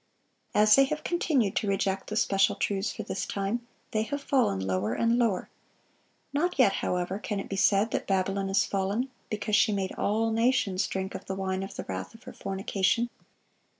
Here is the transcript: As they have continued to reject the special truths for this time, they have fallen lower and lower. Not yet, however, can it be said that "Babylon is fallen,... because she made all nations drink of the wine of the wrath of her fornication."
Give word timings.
As 0.55 0.75
they 0.75 0.85
have 0.85 1.03
continued 1.03 1.55
to 1.57 1.67
reject 1.67 2.07
the 2.09 2.15
special 2.15 2.55
truths 2.55 2.91
for 2.91 3.03
this 3.03 3.23
time, 3.23 3.67
they 3.91 4.01
have 4.01 4.19
fallen 4.23 4.59
lower 4.59 4.95
and 4.95 5.19
lower. 5.19 5.51
Not 6.33 6.57
yet, 6.57 6.73
however, 6.81 7.19
can 7.19 7.39
it 7.39 7.47
be 7.47 7.55
said 7.55 7.91
that 7.91 8.07
"Babylon 8.07 8.49
is 8.49 8.65
fallen,... 8.65 9.11
because 9.29 9.55
she 9.55 9.71
made 9.71 9.91
all 9.99 10.31
nations 10.31 10.87
drink 10.87 11.13
of 11.13 11.25
the 11.27 11.35
wine 11.35 11.61
of 11.61 11.75
the 11.75 11.83
wrath 11.83 12.15
of 12.15 12.23
her 12.23 12.33
fornication." 12.33 13.11